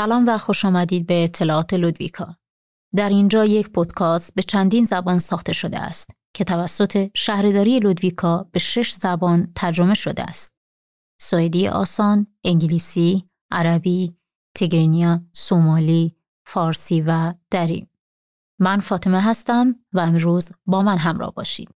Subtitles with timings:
[0.00, 2.36] سلام و خوش آمدید به اطلاعات لودویکا.
[2.96, 8.58] در اینجا یک پودکاست به چندین زبان ساخته شده است که توسط شهرداری لودویکا به
[8.58, 10.52] شش زبان ترجمه شده است.
[11.20, 14.16] سوئدی آسان، انگلیسی، عربی،
[14.56, 17.88] تیگرینیا، سومالی، فارسی و دری.
[18.60, 21.68] من فاطمه هستم و امروز با من همراه باشید.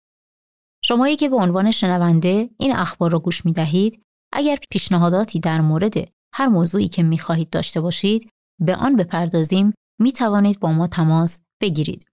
[0.84, 6.14] شمایی که به عنوان شنونده این اخبار را گوش می دهید اگر پیشنهاداتی در مورد
[6.34, 8.30] هر موضوعی که می خواهید داشته باشید
[8.62, 12.06] به آن بپردازیم می توانید با ما تماس بگیرید.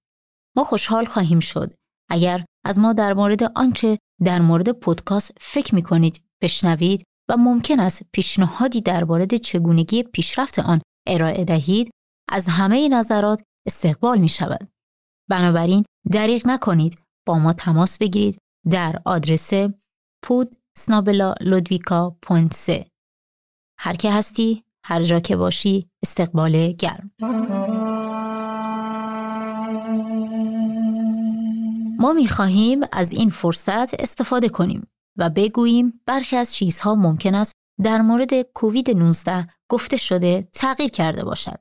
[0.56, 1.74] ما خوشحال خواهیم شد
[2.10, 7.80] اگر از ما در مورد آنچه در مورد پودکاست فکر می کنید بشنوید و ممکن
[7.80, 11.90] است پیشنهادی درباره چگونگی پیشرفت آن ارائه دهید
[12.28, 14.68] از همه نظرات استقبال می شود.
[15.30, 18.38] بنابراین دریغ نکنید با ما تماس بگیرید
[18.70, 19.50] در آدرس
[20.22, 22.16] پود سنابلا لودویکا
[23.82, 27.10] هر که هستی هر جا که باشی استقبال گرم
[31.98, 34.86] ما می خواهیم از این فرصت استفاده کنیم
[35.18, 41.24] و بگوییم برخی از چیزها ممکن است در مورد کووید 19 گفته شده تغییر کرده
[41.24, 41.60] باشد.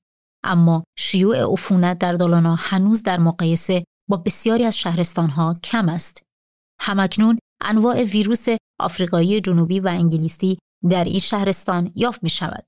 [0.45, 6.23] اما شیوع عفونت در دالانا هنوز در مقایسه با بسیاری از شهرستانها کم است.
[6.81, 8.47] همکنون انواع ویروس
[8.81, 10.59] آفریقایی جنوبی و انگلیسی
[10.91, 12.65] در این شهرستان یافت می شود.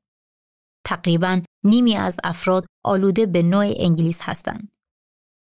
[0.86, 4.68] تقریبا نیمی از افراد آلوده به نوع انگلیس هستند.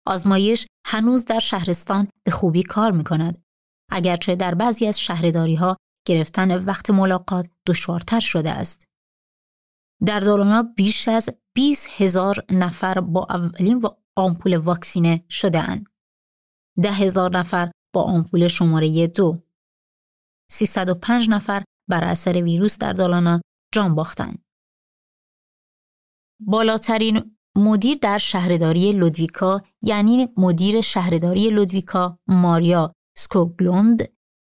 [0.08, 3.44] آزمایش هنوز در شهرستان به خوبی کار می کند.
[3.92, 8.88] اگرچه در بعضی از شهرداری ها گرفتن وقت ملاقات دشوارتر شده است.
[10.06, 13.82] در دالانا بیش از 20 هزار نفر با اولین
[14.18, 15.86] آمپول واکسینه شده اند.
[16.84, 19.44] ده هزار نفر با آمپول شماره دو.
[20.52, 23.42] 305 نفر بر اثر ویروس در دالانا
[23.74, 24.44] جان باختند.
[26.40, 34.14] بالاترین مدیر در شهرداری لودویکا یعنی مدیر شهرداری لودویکا ماریا سکوگلوند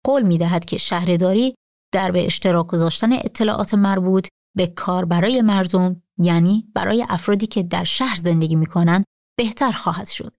[0.04, 1.54] قول می دهد که شهرداری
[1.92, 7.84] در به اشتراک گذاشتن اطلاعات مربوط به کار برای مردم یعنی برای افرادی که در
[7.84, 9.04] شهر زندگی می کنند
[9.38, 10.34] بهتر خواهد شد.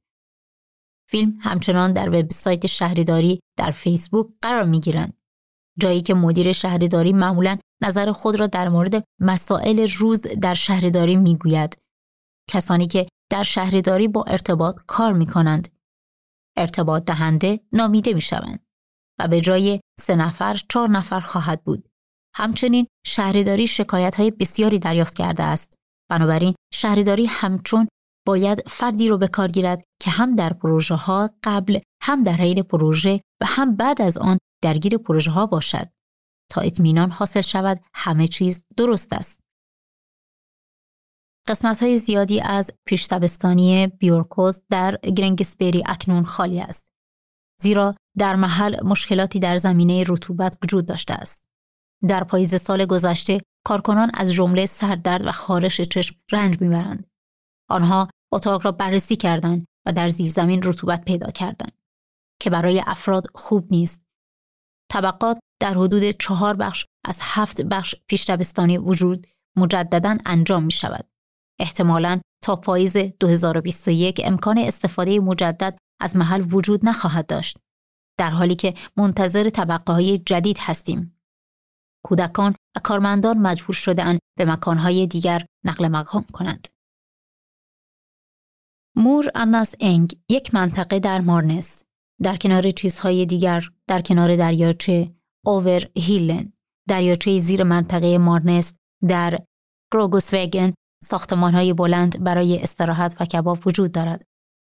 [1.10, 5.14] فیلم همچنان در وبسایت شهرداری در فیسبوک قرار می گیرند.
[5.80, 11.38] جایی که مدیر شهرداری معمولا نظر خود را در مورد مسائل روز در شهرداری می
[11.38, 11.78] گوید.
[12.50, 15.68] کسانی که در شهرداری با ارتباط کار می کنند.
[16.58, 18.65] ارتباط دهنده نامیده می شوند.
[19.20, 21.90] و به جای سه نفر چهار نفر خواهد بود.
[22.36, 25.74] همچنین شهرداری شکایت های بسیاری دریافت کرده است.
[26.10, 27.88] بنابراین شهرداری همچون
[28.28, 32.64] باید فردی رو به کار گیرد که هم در پروژه ها قبل هم در حین
[32.64, 35.90] پروژه و هم بعد از آن درگیر پروژه ها باشد
[36.52, 39.40] تا اطمینان حاصل شود همه چیز درست است.
[41.48, 46.88] قسمت های زیادی از پیشتبستانی بیورکوز در گرنگسبری اکنون خالی است.
[47.62, 51.46] زیرا در محل مشکلاتی در زمینه رطوبت وجود داشته است.
[52.08, 57.08] در پاییز سال گذشته کارکنان از جمله سردرد و خارش چشم رنج می‌برند.
[57.70, 61.72] آنها اتاق را بررسی کردند و در زیرزمین رطوبت پیدا کردند
[62.42, 64.06] که برای افراد خوب نیست.
[64.92, 69.28] طبقات در حدود چهار بخش از هفت بخش پیشتبستانی وجود
[69.58, 71.08] مجددا انجام می شود.
[71.60, 77.58] احتمالاً تا پاییز 2021 امکان استفاده مجدد از محل وجود نخواهد داشت.
[78.18, 81.20] در حالی که منتظر طبقه های جدید هستیم.
[82.06, 86.68] کودکان و کارمندان مجبور شدهاند به مکانهای دیگر نقل مقام کنند.
[88.96, 91.84] مور اناس انگ یک منطقه در مارنس
[92.22, 95.12] در کنار چیزهای دیگر در کنار دریاچه
[95.46, 96.54] اوور هیلن
[96.88, 98.74] دریاچه زیر منطقه مارنس
[99.08, 99.40] در
[99.94, 100.74] گروگوسوگن
[101.04, 104.26] ساختمانهای بلند برای استراحت و کباب وجود دارد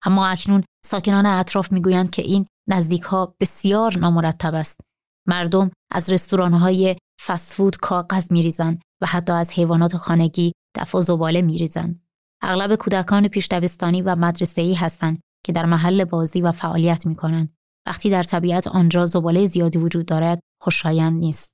[0.06, 4.80] اما اکنون ساکنان اطراف می‌گویند که این نزدیک ها بسیار نامرتب است.
[5.28, 6.96] مردم از رستوران های
[7.26, 12.04] فسفود کاغذ میریزند و حتی از حیوانات خانگی دفع و زباله میریزند.
[12.42, 17.54] اغلب کودکان پیش دبستانی و مدرسه‌ای هستند که در محل بازی و فعالیت می کنند.
[17.88, 21.53] وقتی در طبیعت آنجا زباله زیادی وجود دارد، خوشایند نیست.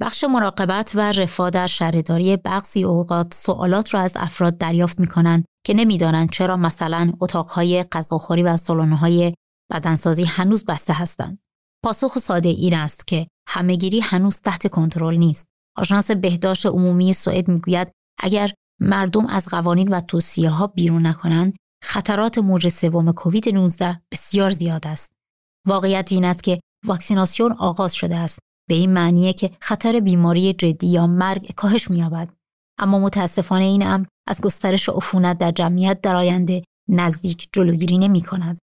[0.00, 5.44] بخش مراقبت و رفاه در شهرداری بغضی اوقات سوالات را از افراد دریافت می کنند
[5.66, 9.34] که نمی‌دانند چرا مثلا اتاقهای غذاخوری و سالن‌های
[9.72, 11.38] بدنسازی هنوز بسته هستند.
[11.84, 15.46] پاسخ ساده این است که همهگیری هنوز تحت کنترل نیست.
[15.76, 22.38] آژانس بهداشت عمومی سوئد می‌گوید اگر مردم از قوانین و توصیه ها بیرون نکنند خطرات
[22.38, 25.12] موج سوم کووید 19 بسیار زیاد است.
[25.66, 30.86] واقعیت این است که واکسیناسیون آغاز شده است به این معنیه که خطر بیماری جدی
[30.86, 32.28] یا مرگ کاهش می‌یابد.
[32.78, 38.58] اما متاسفانه این امر از گسترش عفونت در جمعیت در آینده نزدیک جلوگیری نمی کند.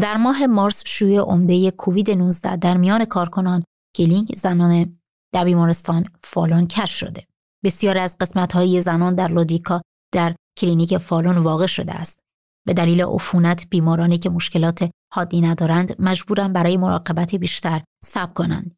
[0.00, 3.64] در ماه مارس شیوع عمده کووید 19 در میان کارکنان
[3.96, 5.00] کلینیک زنان
[5.34, 7.26] در بیمارستان فالون کشف شده.
[7.64, 8.16] بسیار از
[8.52, 9.82] های زنان در لودویکا
[10.14, 12.20] در کلینیک فالون واقع شده است.
[12.66, 18.76] به دلیل عفونت بیمارانی که مشکلات حادی ندارند مجبورند برای مراقبت بیشتر صبر کنند.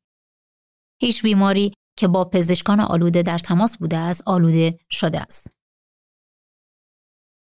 [1.01, 5.51] هیچ بیماری که با پزشکان آلوده در تماس بوده است آلوده شده است.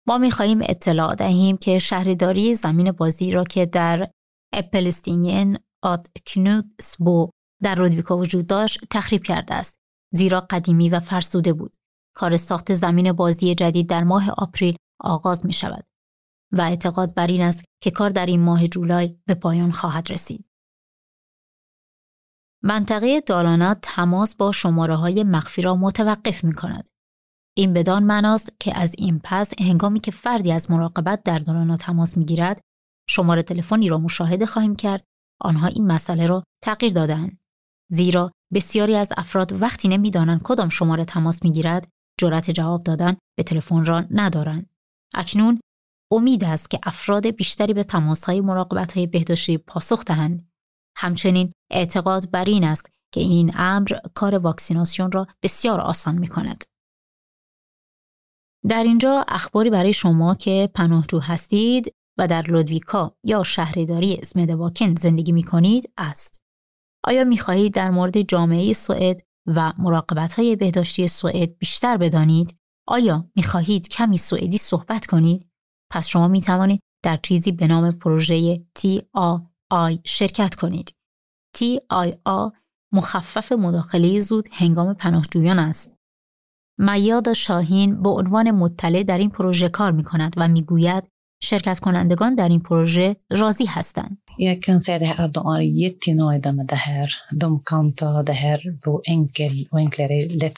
[0.07, 4.12] ما خواهیم اطلاع دهیم که شهرداری زمین بازی را که در
[4.53, 7.29] اپلستینین آد کنوتسبو
[7.62, 9.77] در رودویکا وجود داشت تخریب کرده است
[10.13, 11.74] زیرا قدیمی و فرسوده بود.
[12.15, 15.86] کار ساخت زمین بازی جدید در ماه آپریل آغاز می شود
[16.53, 20.50] و اعتقاد بر این است که کار در این ماه جولای به پایان خواهد رسید.
[22.63, 26.89] منطقه دالانا تماس با شماره های مخفی را متوقف می کند.
[27.57, 32.17] این بدان معناست که از این پس هنگامی که فردی از مراقبت در دالانا تماس
[32.17, 32.61] می گیرد،
[33.09, 35.03] شماره تلفنی را مشاهده خواهیم کرد
[35.41, 37.39] آنها این مسئله را تغییر دادند.
[37.91, 41.88] زیرا بسیاری از افراد وقتی نمی‌دانند کدام شماره تماس می‌گیرد
[42.19, 44.69] جرأت جواب دادن به تلفن را ندارند
[45.13, 45.59] اکنون
[46.13, 50.48] امید است که افراد بیشتری به تماسهای مراقبتهای بهداشتی پاسخ دهند
[50.98, 56.63] همچنین اعتقاد بر این است که این امر کار واکسیناسیون را بسیار آسان می کند.
[58.69, 65.31] در اینجا اخباری برای شما که پناهجو هستید و در لودویکا یا شهرداری اسمدواکن زندگی
[65.31, 66.42] می کنید است.
[67.04, 72.56] آیا می خواهید در مورد جامعه سوئد و مراقبت های بهداشتی سوئد بیشتر بدانید؟
[72.88, 75.52] آیا می خواهید کمی سوئدی صحبت کنید؟
[75.93, 80.93] پس شما می توانید در چیزی به نام پروژه TAI شرکت کنید.
[81.57, 82.51] TIA
[82.91, 85.95] مخفف مداخله زود هنگام پناهجویان است.
[86.77, 91.03] میاد شاهین به عنوان مطلع در این پروژه کار می کند و می گوید
[91.43, 94.17] شرکت کنندگان در این پروژه راضی هستند.
[94.39, 97.09] Jag kan säga det här att de är jättenöjda med det här.
[97.31, 100.57] De kan ta det här på enkel och enklare lätt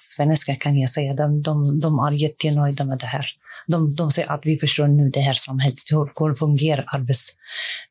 [0.60, 1.14] kan jag säga.
[1.14, 3.26] De, de, de är jättenöjda med det här.
[3.68, 7.30] De, de säger att vi förstår nu det här samhället, hur, hur fungerar arbets,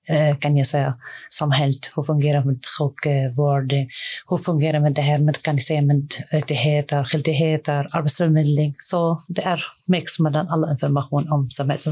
[0.09, 0.99] eh, kan jag säga,
[1.31, 3.73] samhället, hur fungerar med sjukvård,
[4.29, 8.75] hur fungerar med det här med, kan jag säga, med rättigheter, skyldigheter, arbetsförmedling.
[8.81, 11.85] Så det är mix mellan alla information om samhället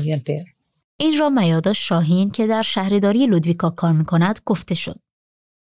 [0.97, 5.01] این را میادا شاهین که در شهرداری لودویکا کار می کند گفته شد.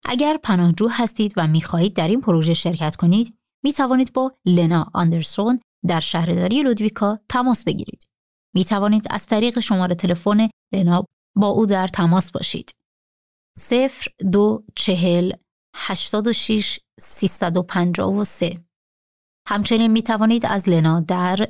[0.04, 4.90] اگر پناهجو هستید و می خواهید در این پروژه شرکت کنید، می توانید با لنا
[4.94, 8.08] آندرسون در شهرداری لودویکا تماس بگیرید.
[8.54, 11.04] می توانید از طریق شماره تلفن لنا
[11.36, 12.70] با او در تماس باشید.
[13.58, 15.32] 0 دو چهل
[15.76, 16.80] هشتاد و شیش
[17.98, 18.64] و سه.
[19.48, 21.48] همچنین می توانید از لنا در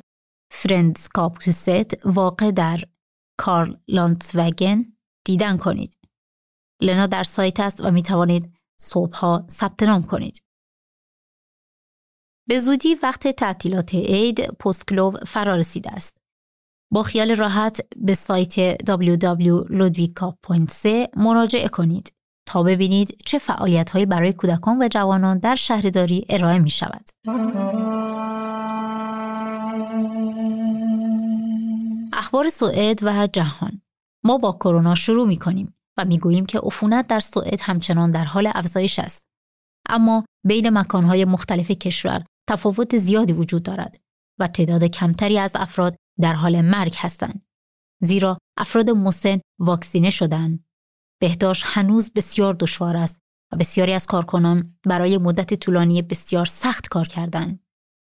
[0.51, 2.83] فرندسکاپوست واقع در
[3.39, 4.85] کارل لانتسوگن
[5.25, 5.97] دیدن کنید.
[6.81, 10.41] لنا در سایت است و می توانید صبحها ثبت نام کنید.
[12.49, 16.17] به زودی وقت تعطیلات عید پستکلوب فرا رسیده است.
[16.93, 22.13] با خیال راحت به سایت www.ludwika.c مراجعه کنید
[22.47, 27.09] تا ببینید چه فعالیت هایی برای کودکان و جوانان در شهرداری ارائه می شود.
[32.13, 33.81] اخبار سوئد و جهان
[34.23, 38.23] ما با کرونا شروع می کنیم و می گوییم که عفونت در سوئد همچنان در
[38.23, 39.27] حال افزایش است.
[39.89, 43.99] اما بین مکانهای مختلف کشور تفاوت زیادی وجود دارد
[44.39, 47.45] و تعداد کمتری از افراد در حال مرگ هستند.
[48.01, 50.65] زیرا افراد مسن واکسینه شدند.
[51.21, 53.19] بهداشت هنوز بسیار دشوار است
[53.51, 57.63] و بسیاری از کارکنان برای مدت طولانی بسیار سخت کار کردند.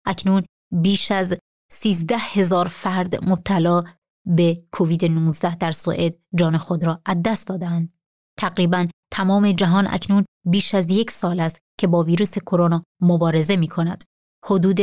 [0.05, 1.37] اکنون بیش از
[1.71, 3.83] 13 هزار فرد مبتلا
[4.25, 7.93] به کووید 19 در سوئد جان خود را از دست دادند.
[8.39, 13.67] تقریبا تمام جهان اکنون بیش از یک سال است که با ویروس کرونا مبارزه می
[13.67, 14.03] کند.
[14.45, 14.79] حدود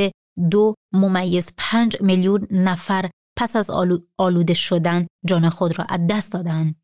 [0.51, 3.71] دو ممیز پنج میلیون نفر پس از
[4.19, 6.83] آلوده شدن جان خود را از دست دادند.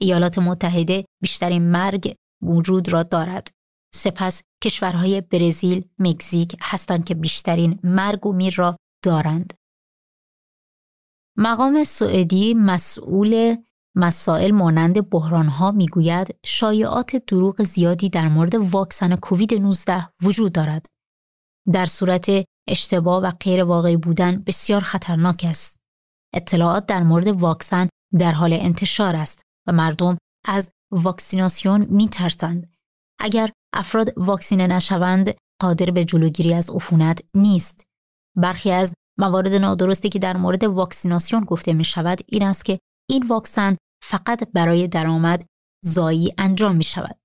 [0.00, 3.50] ایالات متحده بیشترین مرگ وجود را دارد.
[3.94, 9.54] سپس کشورهای برزیل، مکزیک هستند که بیشترین مرگ و میر را دارند.
[11.38, 13.56] مقام سوئدی مسئول
[13.96, 20.86] مسائل مانند بحرانها می‌گوید شایعات دروغ زیادی در مورد واکسن کووید 19 وجود دارد.
[21.72, 22.26] در صورت
[22.68, 25.76] اشتباه و غیر واقعی بودن بسیار خطرناک است.
[26.34, 32.72] اطلاعات در مورد واکسن در حال انتشار است و مردم از واکسیناسیون می ترسند.
[33.20, 37.84] اگر افراد واکسینه نشوند قادر به جلوگیری از عفونت نیست.
[38.36, 42.78] برخی از موارد نادرستی که در مورد واکسیناسیون گفته می شود این است که
[43.10, 45.44] این واکسن فقط برای درآمد
[45.84, 47.18] زایی انجام می شود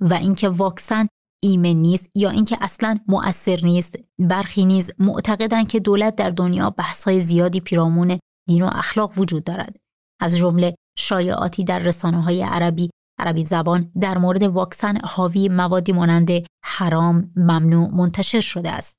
[0.00, 1.06] و اینکه واکسن
[1.46, 3.98] ایمن نیست یا اینکه اصلا مؤثر نیست.
[4.18, 9.76] برخی نیز معتقدند که دولت در دنیا بحث‌های زیادی پیرامون دین و اخلاق وجود دارد.
[10.20, 16.30] از جمله شایعاتی در رسانه های عربی عربی زبان در مورد واکسن حاوی موادی مانند
[16.64, 18.96] حرام ممنوع منتشر شده است.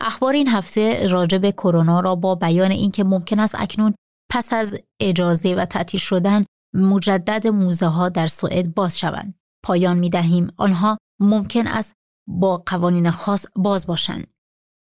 [0.00, 3.94] اخبار این هفته راجع به کرونا را با بیان اینکه ممکن است اکنون
[4.30, 9.34] پس از اجازه و تعطیل شدن مجدد موزه ها در سوئد باز شوند.
[9.62, 11.94] پایان می دهیم آنها ممکن است
[12.28, 14.26] با قوانین خاص باز باشند.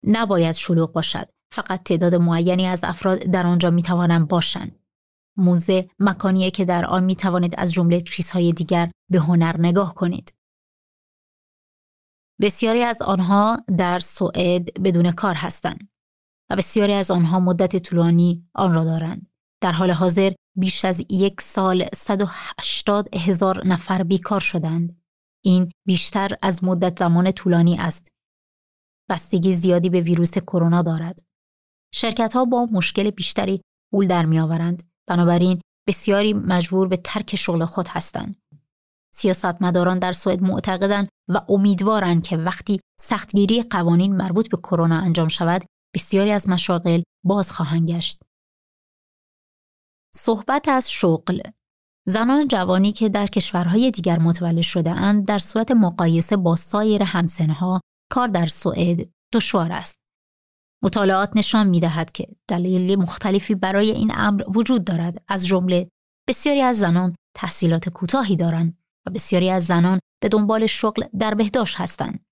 [0.03, 1.29] نباید شلوغ باشد.
[1.53, 4.79] فقط تعداد معینی از افراد در آنجا می توانند باشند.
[5.37, 10.33] موزه مکانیه که در آن می توانید از جمله چیزهای دیگر به هنر نگاه کنید.
[12.41, 15.89] بسیاری از آنها در سوئد بدون کار هستند
[16.49, 19.32] و بسیاری از آنها مدت طولانی آن را دارند.
[19.63, 25.01] در حال حاضر بیش از یک سال 180 هزار نفر بیکار شدند.
[25.43, 28.07] این بیشتر از مدت زمان طولانی است.
[29.09, 31.19] بستگی زیادی به ویروس کرونا دارد.
[31.93, 34.83] شرکت ها با مشکل بیشتری پول در می آورند.
[35.07, 38.35] بنابراین بسیاری مجبور به ترک شغل خود هستند.
[39.13, 45.65] سیاستمداران در سوئد معتقدند و امیدوارند که وقتی سختگیری قوانین مربوط به کرونا انجام شود
[45.95, 48.21] بسیاری از مشاغل باز خواهند گشت.
[50.15, 51.41] صحبت از شغل
[52.07, 57.81] زنان جوانی که در کشورهای دیگر متولد شده اند در صورت مقایسه با سایر همسنها
[58.11, 59.95] کار در سوئد دشوار است.
[60.83, 65.89] مطالعات نشان می دهد که دلیل مختلفی برای این امر وجود دارد از جمله
[66.29, 68.77] بسیاری از زنان تحصیلات کوتاهی دارند
[69.07, 72.25] و بسیاری از زنان به دنبال شغل در بهداشت هستند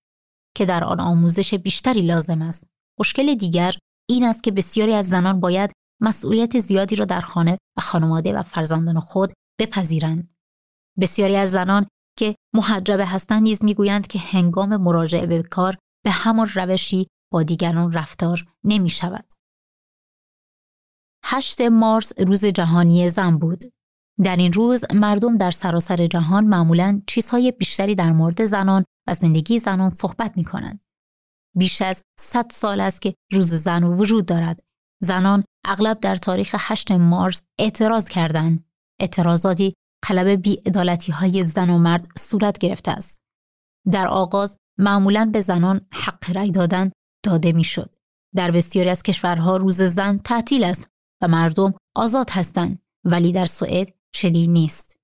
[0.56, 2.66] که در آن آموزش بیشتری لازم است.
[3.00, 3.74] مشکل دیگر
[4.10, 8.42] این است که بسیاری از زنان باید مسئولیت زیادی را در خانه و خانواده و
[8.42, 10.34] فرزندان خود بپذیرند.
[11.00, 11.86] بسیاری از زنان
[12.18, 17.92] که محجبه هستند نیز می‌گویند که هنگام مراجعه به کار به همان روشی با دیگران
[17.92, 19.32] رفتار نمی شود.
[21.24, 23.64] 8 مارس روز جهانی زن بود.
[24.24, 29.58] در این روز مردم در سراسر جهان معمولا چیزهای بیشتری در مورد زنان و زندگی
[29.58, 30.80] زنان صحبت می کنند.
[31.56, 34.60] بیش از 100 سال است که روز زن وجود دارد.
[35.02, 38.64] زنان اغلب در تاریخ 8 مارس اعتراض کردند.
[39.00, 39.74] اعتراضاتی
[40.08, 43.20] قلب بیعدالتی های زن و مرد صورت گرفته است.
[43.92, 46.90] در آغاز معمولا به زنان حق رأی دادن
[47.24, 47.94] داده می‌شد.
[48.34, 50.90] در بسیاری از کشورها روز زن تعطیل است
[51.22, 54.96] و مردم آزاد هستند ولی در سوئد چنین نیست.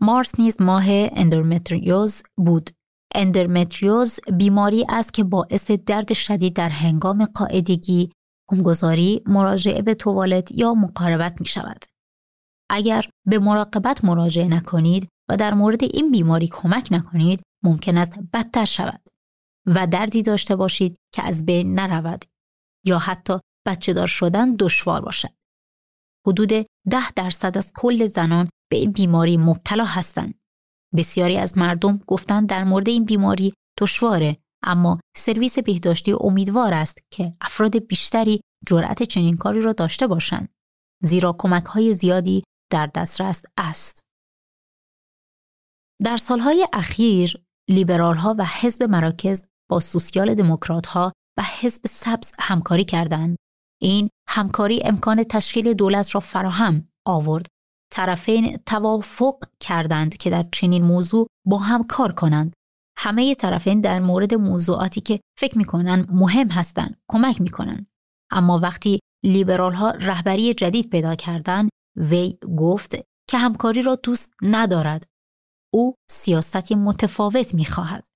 [0.00, 2.70] مارس نیز ماه اندومتریوز بود.
[3.14, 8.12] اندومتریوز بیماری است که باعث درد شدید در هنگام قاعدگی،
[8.48, 11.84] خونگذاری، مراجعه به توالت یا مقاربت می شود.
[12.70, 18.64] اگر به مراقبت مراجعه نکنید و در مورد این بیماری کمک نکنید، ممکن است بدتر
[18.64, 19.00] شود
[19.66, 22.24] و دردی داشته باشید که از بین نرود
[22.84, 25.34] یا حتی بچه دار شدن دشوار باشد.
[26.26, 26.48] حدود
[26.90, 30.34] ده درصد از کل زنان به این بیماری مبتلا هستند.
[30.96, 37.34] بسیاری از مردم گفتند در مورد این بیماری دشواره اما سرویس بهداشتی امیدوار است که
[37.40, 40.48] افراد بیشتری جرأت چنین کاری را داشته باشند
[41.02, 44.00] زیرا کمک های زیادی در دسترس است.
[46.02, 52.32] در سالهای اخیر لیبرال ها و حزب مراکز با سوسیال دموکرات ها و حزب سبز
[52.38, 53.36] همکاری کردند.
[53.82, 57.46] این همکاری امکان تشکیل دولت را فراهم آورد.
[57.92, 62.52] طرفین توافق کردند که در چنین موضوع با هم کار کنند.
[62.98, 67.86] همه طرفین در مورد موضوعاتی که فکر می‌کنن مهم هستند کمک می‌کنند.
[68.30, 72.96] اما وقتی لیبرال ها رهبری جدید پیدا کردند وی گفت
[73.30, 75.04] که همکاری را دوست ندارد.
[75.72, 78.06] او سیاستی متفاوت می خواهد.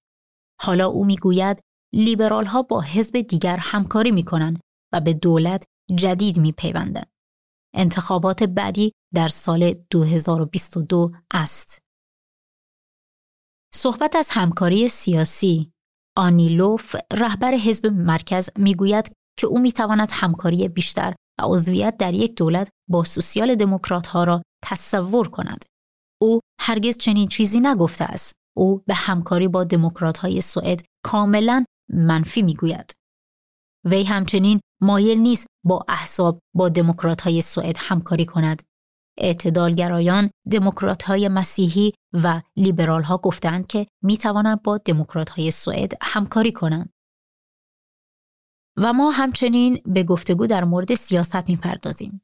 [0.60, 1.60] حالا او می گوید
[1.94, 4.60] لیبرال ها با حزب دیگر همکاری می کنند
[4.92, 7.10] و به دولت جدید می پیوندند.
[7.74, 11.78] انتخابات بعدی در سال 2022 است.
[13.74, 15.70] صحبت از همکاری سیاسی
[16.16, 22.68] آنیلوف رهبر حزب مرکز می‌گوید که او می‌تواند همکاری بیشتر و عضویت در یک دولت
[22.90, 25.64] با سوسیال دموکرات ها را تصور کند.
[26.20, 28.32] او هرگز چنین چیزی نگفته است.
[28.56, 32.92] او به همکاری با دموکرات های سوئد کاملا منفی می‌گوید.
[33.84, 38.62] وی همچنین مایل نیست با احزاب با دموکرات های سوئد همکاری کند.
[39.18, 45.92] اعتدالگرایان دموکرات های مسیحی و لیبرال ها گفتند که می توانند با دموکرات های سوئد
[46.02, 46.92] همکاری کنند.
[48.76, 52.22] و ما همچنین به گفتگو در مورد سیاست می پردازیم.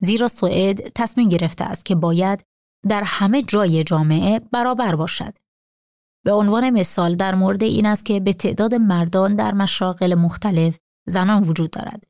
[0.00, 2.44] زیرا سوئد تصمیم گرفته است که باید
[2.88, 5.34] در همه جای جامعه برابر باشد.
[6.24, 10.76] به عنوان مثال در مورد این است که به تعداد مردان در مشاغل مختلف
[11.08, 12.04] زنان وجود دارد.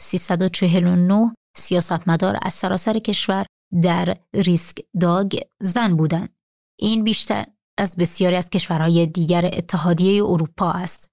[0.00, 3.46] 349 سیاستمدار از سراسر کشور
[3.82, 6.36] در ریسک داگ زن بودند.
[6.80, 7.46] این بیشتر
[7.78, 11.10] از بسیاری از کشورهای دیگر اتحادیه اروپا است.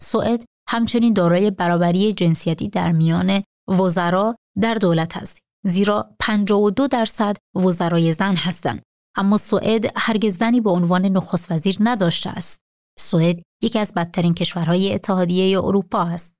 [0.00, 5.38] سوئد همچنین دارای برابری جنسیتی در میان وزرا در دولت است.
[5.64, 8.82] زیرا 52 درصد وزرای زن هستند.
[9.16, 12.60] اما سوئد هرگز زنی به عنوان نخست وزیر نداشته است.
[12.98, 16.39] سوئد یکی از بدترین کشورهای اتحادیه اروپا است.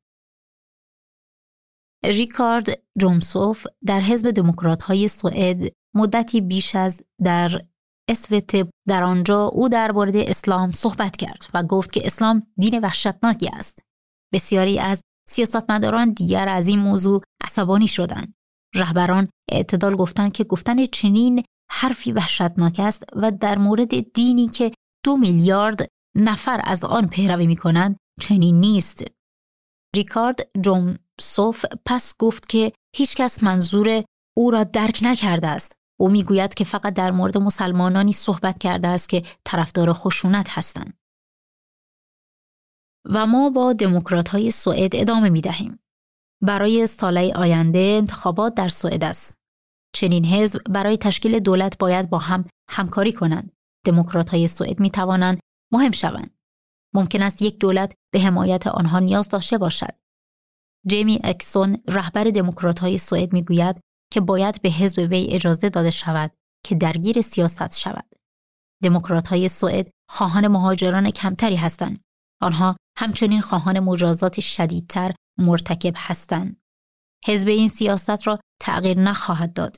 [2.04, 2.66] ریکارد
[2.98, 7.64] جومسوف در حزب دموکرات های سوئد مدتی بیش از در
[8.08, 13.82] اسوت در آنجا او درباره اسلام صحبت کرد و گفت که اسلام دین وحشتناکی است.
[14.32, 18.34] بسیاری از سیاستمداران دیگر از این موضوع عصبانی شدند.
[18.74, 24.72] رهبران اعتدال گفتند که گفتن چنین حرفی وحشتناک است و در مورد دینی که
[25.04, 29.04] دو میلیارد نفر از آن پیروی می کنند چنین نیست.
[29.96, 34.04] ریکارد جون صوف پس گفت که هیچکس منظور
[34.36, 35.72] او را درک نکرده است.
[36.00, 40.98] او می‌گوید که فقط در مورد مسلمانانی صحبت کرده است که طرفدار خشونت هستند.
[43.04, 45.78] و ما با دموکرات های سوئد ادامه می دهیم.
[46.42, 49.34] برای ساله آینده انتخابات در سوئد است.
[49.94, 53.52] چنین حزب برای تشکیل دولت باید با هم همکاری کنند.
[53.86, 55.40] دموکرات های سوئد می توانند
[55.72, 56.34] مهم شوند.
[56.94, 59.99] ممکن است یک دولت به حمایت آنها نیاز داشته باشد.
[60.86, 63.80] جیمی اکسون رهبر دموکرات های سوئد می‌گوید
[64.12, 66.32] که باید به حزب وی اجازه داده شود
[66.66, 68.14] که درگیر سیاست شود.
[68.82, 72.00] دموکرات های سوئد خواهان مهاجران کمتری هستند.
[72.42, 76.60] آنها همچنین خواهان مجازات شدیدتر مرتکب هستند.
[77.26, 79.76] حزب این سیاست را تغییر نخواهد داد.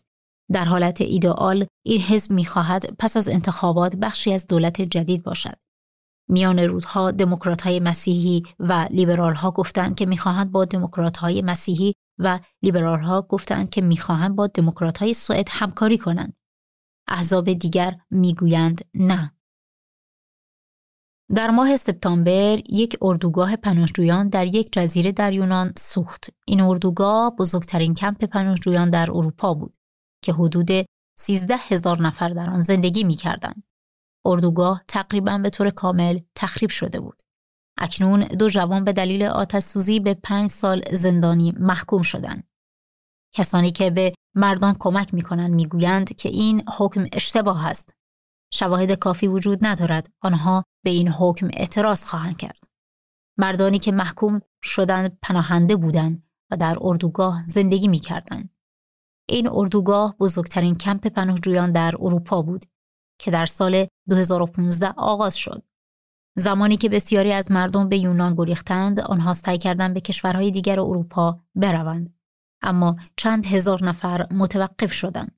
[0.52, 5.56] در حالت ایدئال این حزب می‌خواهد پس از انتخابات بخشی از دولت جدید باشد.
[6.32, 11.94] میان رودها دموکرات های مسیحی و لیبرال ها گفتند که می‌خواهند با دموکرات های مسیحی
[12.18, 16.36] و لیبرال ها گفتند که می‌خواهند با دموکرات های سوئد همکاری کنند.
[17.08, 19.32] احزاب دیگر می‌گویند نه.
[21.34, 26.30] در ماه سپتامبر یک اردوگاه پناهجویان در یک جزیره در یونان سوخت.
[26.46, 29.74] این اردوگاه بزرگترین کمپ پناهجویان در اروپا بود
[30.24, 30.70] که حدود
[31.18, 33.16] 13 هزار نفر در آن زندگی می
[34.26, 37.22] اردوگاه تقریبا به طور کامل تخریب شده بود.
[37.78, 42.48] اکنون دو جوان به دلیل آتش سوزی به پنج سال زندانی محکوم شدند.
[43.34, 47.96] کسانی که به مردان کمک می کنند که این حکم اشتباه است.
[48.52, 50.10] شواهد کافی وجود ندارد.
[50.20, 52.58] آنها به این حکم اعتراض خواهند کرد.
[53.38, 58.00] مردانی که محکوم شدند پناهنده بودند و در اردوگاه زندگی می.
[59.28, 62.66] این اردوگاه بزرگترین کمپ پناهجویان در اروپا بود
[63.22, 65.62] که در سال 2015 آغاز شد.
[66.36, 71.40] زمانی که بسیاری از مردم به یونان گریختند، آنها سعی کردند به کشورهای دیگر اروپا
[71.54, 72.14] بروند.
[72.62, 75.36] اما چند هزار نفر متوقف شدند.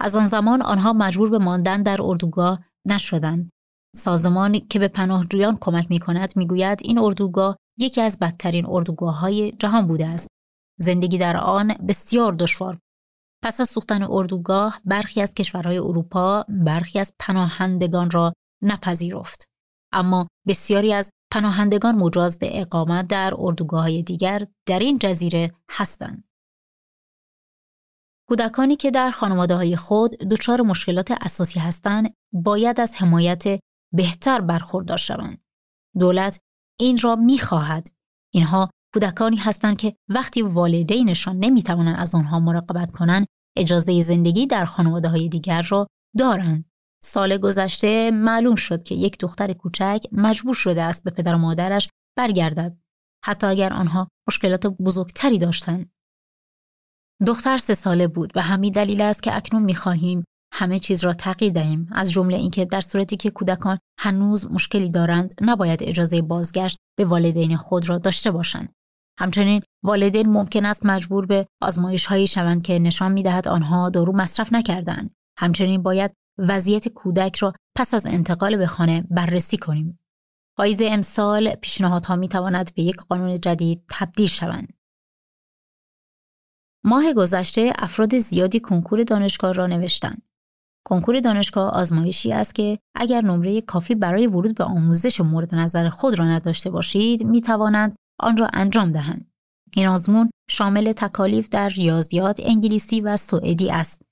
[0.00, 3.50] از آن زمان آنها مجبور به ماندن در اردوگاه نشدند.
[3.96, 9.18] سازمانی که به پناهجویان کمک می کند می گوید این اردوگاه یکی از بدترین اردوگاه
[9.18, 10.28] های جهان بوده است.
[10.78, 12.78] زندگی در آن بسیار دشوار
[13.42, 19.44] پس از سوختن اردوگاه برخی از کشورهای اروپا برخی از پناهندگان را نپذیرفت.
[19.92, 26.24] اما بسیاری از پناهندگان مجاز به اقامت در اردوگاه های دیگر در این جزیره هستند.
[28.28, 33.44] کودکانی که در خانواده های خود دچار مشکلات اساسی هستند باید از حمایت
[33.92, 35.42] بهتر برخوردار شوند.
[35.98, 36.38] دولت
[36.80, 37.88] این را می‌خواهد.
[38.32, 43.26] اینها کودکانی هستند که وقتی والدینشان نمی‌توانند از آنها مراقبت کنند
[43.56, 45.86] اجازه زندگی در خانواده های دیگر را
[46.18, 46.64] دارند.
[47.02, 51.88] سال گذشته معلوم شد که یک دختر کوچک مجبور شده است به پدر و مادرش
[52.18, 52.76] برگردد
[53.24, 55.90] حتی اگر آنها مشکلات بزرگتری داشتند.
[57.26, 60.24] دختر سه ساله بود و همین دلیل است که اکنون می‌خواهیم
[60.54, 65.34] همه چیز را تغییر دهیم از جمله اینکه در صورتی که کودکان هنوز مشکلی دارند
[65.40, 68.72] نباید اجازه بازگشت به والدین خود را داشته باشند
[69.18, 74.16] همچنین والدین ممکن است مجبور به آزمایش هایی شوند که نشان می دهد آنها دارو
[74.16, 75.14] مصرف نکردند.
[75.38, 79.98] همچنین باید وضعیت کودک را پس از انتقال به خانه بررسی کنیم.
[80.56, 84.72] پاییز امسال پیشنهادها می تواند به یک قانون جدید تبدیل شوند.
[86.84, 90.22] ماه گذشته افراد زیادی کنکور دانشگاه را نوشتند.
[90.84, 96.18] کنکور دانشگاه آزمایشی است که اگر نمره کافی برای ورود به آموزش مورد نظر خود
[96.18, 99.32] را نداشته باشید می توانند آن را انجام دهند.
[99.76, 104.02] این آزمون شامل تکالیف در ریاضیات، انگلیسی و سوئدی است.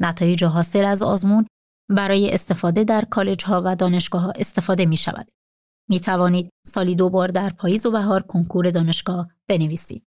[0.00, 1.46] نتایج حاصل از آزمون
[1.88, 5.28] برای استفاده در کالج ها و دانشگاه ها استفاده می شود.
[5.88, 10.06] می توانید سالی دو بار در پاییز و بهار کنکور دانشگاه بنویسید.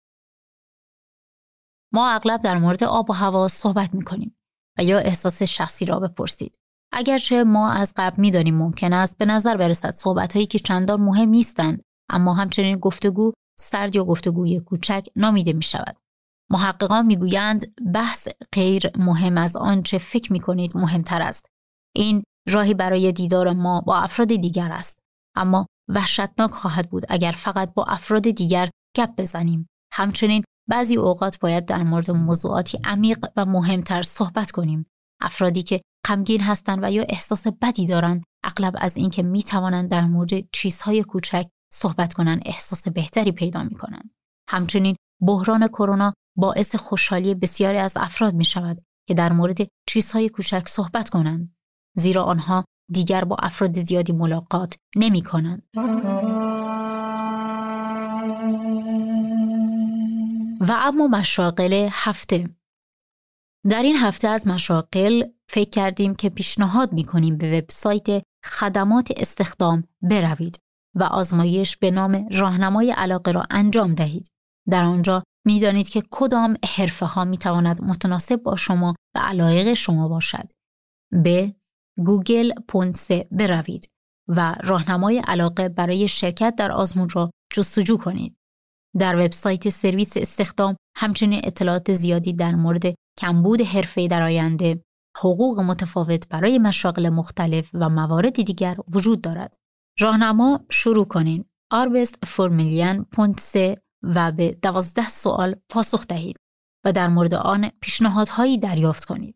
[1.93, 4.37] ما اغلب در مورد آب و هوا صحبت می کنیم.
[4.77, 6.59] و یا احساس شخصی را بپرسید.
[6.91, 11.83] اگرچه ما از قبل می‌دانیم ممکن است به نظر برسد صحبتهایی که چندان مهم نیستند
[12.13, 15.97] اما همچنین گفتگو سرد یا گفتگوی کوچک نامیده می شود.
[16.51, 21.45] محققان می‌گویند بحث غیر مهم از آنچه فکر می کنید مهمتر است.
[21.95, 24.99] این راهی برای دیدار ما با افراد دیگر است.
[25.35, 29.67] اما وحشتناک خواهد بود اگر فقط با افراد دیگر گپ بزنیم.
[29.93, 34.85] همچنین بعضی اوقات باید در مورد موضوعاتی عمیق و مهمتر صحبت کنیم.
[35.21, 40.05] افرادی که غمگین هستند و یا احساس بدی دارند اغلب از اینکه می توانند در
[40.05, 44.09] مورد چیزهای کوچک صحبت کنند احساس بهتری پیدا می کنند.
[44.49, 49.57] همچنین بحران کرونا باعث خوشحالی بسیاری از افراد می شود که در مورد
[49.89, 51.55] چیزهای کوچک صحبت کنند
[51.95, 55.63] زیرا آنها دیگر با افراد زیادی ملاقات نمی کنند.
[60.59, 62.49] و اما مشاقل هفته
[63.69, 69.83] در این هفته از مشاقل فکر کردیم که پیشنهاد می کنیم به وبسایت خدمات استخدام
[70.01, 70.62] بروید
[70.95, 74.27] و آزمایش به نام راهنمای علاقه را انجام دهید.
[74.69, 79.73] در آنجا می دانید که کدام حرفه ها می تواند متناسب با شما و علایق
[79.73, 80.51] شما باشد.
[81.23, 81.55] به
[81.97, 83.87] گوگل پونسه بروید
[84.27, 88.35] و راهنمای علاقه برای شرکت در آزمون را جستجو کنید.
[88.99, 94.83] در وبسایت سرویس استخدام همچنین اطلاعات زیادی در مورد کمبود حرفه در آینده،
[95.17, 99.55] حقوق متفاوت برای مشاغل مختلف و موارد دیگر وجود دارد.
[99.99, 101.49] راهنما شروع کنید.
[101.71, 106.37] آربست فرمیلیان پونت سه و به دوازده سوال پاسخ دهید
[106.85, 109.35] و در مورد آن پیشنهادهایی دریافت کنید.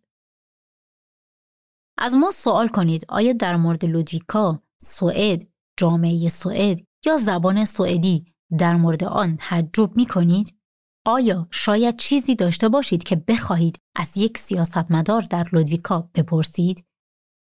[1.97, 8.75] از ما سوال کنید آیا در مورد لودویکا، سوئد، جامعه سوئد یا زبان سوئدی در
[8.75, 10.57] مورد آن تعجب می کنید؟
[11.05, 16.85] آیا شاید چیزی داشته باشید که بخواهید از یک سیاستمدار در لودویکا بپرسید؟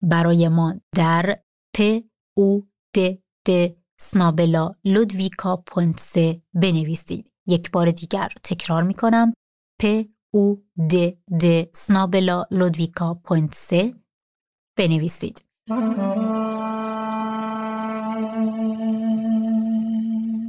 [0.04, 1.40] برای ما در
[1.76, 2.00] پ
[2.38, 6.18] او د د سنابلا لودویکا پونت
[6.54, 7.32] بنویسید.
[7.48, 9.34] یک بار دیگر تکرار می کنم
[9.82, 9.86] پ
[10.34, 10.96] او د
[11.44, 13.74] د سنابلا لودویکا پونت
[14.78, 15.46] بنویسید.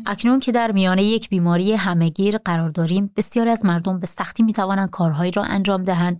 [0.06, 4.52] اکنون که در میانه یک بیماری همهگیر قرار داریم بسیاری از مردم به سختی می
[4.52, 6.18] توانند کارهایی را انجام دهند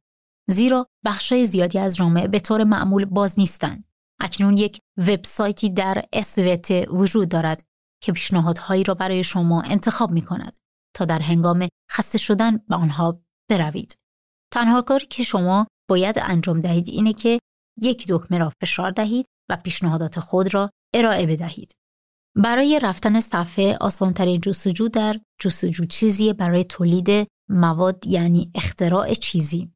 [0.48, 3.84] زیرا بخشای زیادی از جامعه به طور معمول باز نیستند
[4.20, 7.62] اکنون یک وبسایتی در SVT وجود دارد
[8.02, 10.56] که پیشنهادهایی را برای شما انتخاب می کند
[10.96, 13.94] تا در هنگام خسته شدن به آنها بروید.
[14.52, 17.38] تنها کاری که شما باید انجام دهید اینه که
[17.82, 21.72] یک دکمه را فشار دهید و پیشنهادات خود را ارائه بدهید.
[22.36, 29.72] برای رفتن صفحه آسانترین جستجو در جستجو چیزی برای تولید مواد یعنی اختراع چیزی.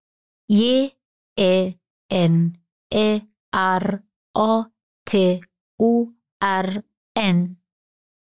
[0.50, 0.90] ی
[1.38, 1.70] ا
[2.10, 2.52] ان
[2.92, 3.18] ا
[3.78, 3.98] ر
[4.34, 4.62] آ
[5.08, 5.40] ت
[5.80, 6.80] او ر
[7.16, 7.56] ان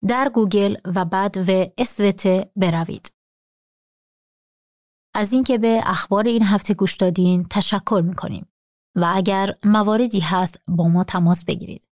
[0.08, 3.14] در گوگل و بعد و اسوت بروید.
[5.16, 8.48] از اینکه به اخبار این هفته گوش دادین تشکر می‌کنیم.
[8.96, 11.88] و اگر مواردی هست با ما تماس بگیرید.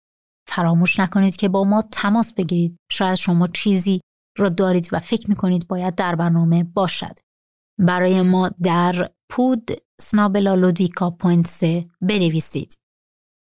[0.49, 2.77] فراموش نکنید که با ما تماس بگیرید.
[2.93, 4.01] شاید شما چیزی
[4.39, 7.19] را دارید و فکر می‌کنید باید در برنامه باشد.
[7.79, 9.71] برای ما در پود
[10.01, 11.65] سنابلا لودویکا پوینت
[12.01, 12.80] بنویسید.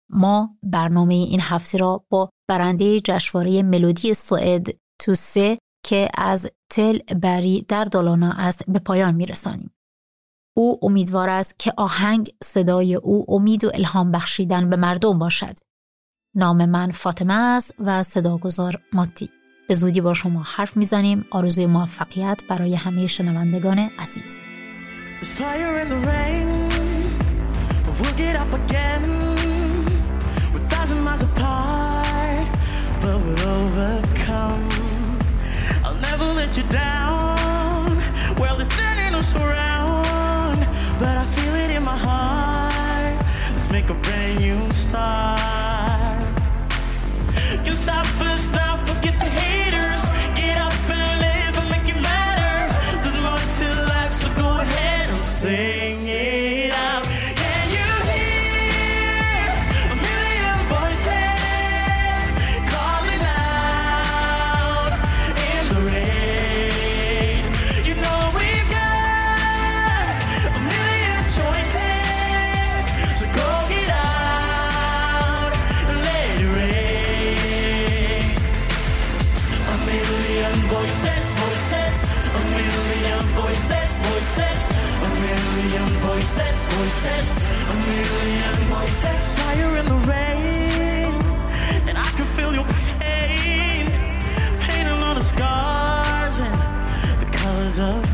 [0.09, 4.67] ما برنامه این هفته را با برنده جشنواره ملودی سوئد
[5.01, 9.73] تو سه که از تل بری در دالانا است به پایان میرسانیم
[10.57, 15.57] او امیدوار است که آهنگ صدای او امید و الهام بخشیدن به مردم باشد.
[16.35, 19.29] نام من فاطمه است و صداگذار ماتی.
[19.67, 24.39] به زودی با شما حرف می‌زنیم آرزوی موفقیت برای همه شنوندگان عزیز.
[33.07, 34.69] but we'll overcome.
[35.85, 37.95] I'll never let you down.
[38.37, 40.59] Well, it's turning us around,
[40.99, 43.25] but I feel it in my heart.
[43.51, 45.26] Let's make a brand new start.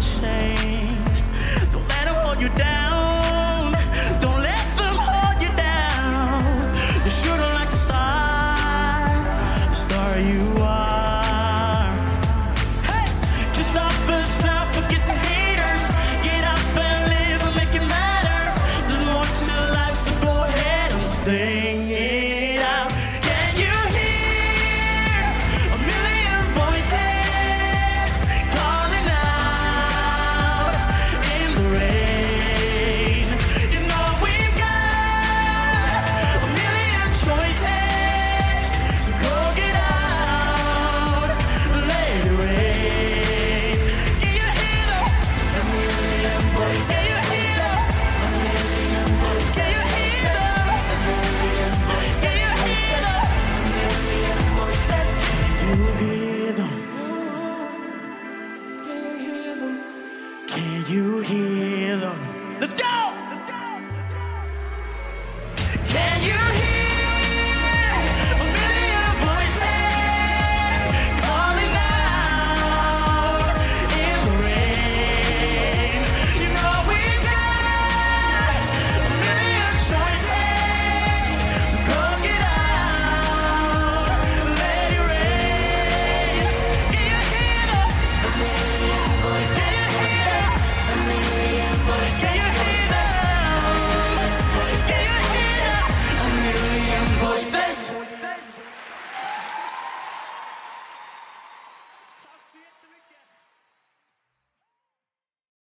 [0.04, 0.53] Change.